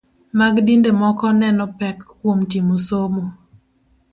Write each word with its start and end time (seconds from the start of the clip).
Mag 0.39 0.53
dinde 0.65 0.89
moko 1.01 1.25
neno 1.41 1.65
pek 1.77 1.97
kuom 2.19 2.39
timo 2.51 2.75
somo 2.87 3.23